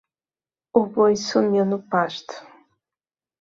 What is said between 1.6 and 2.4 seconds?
no pasto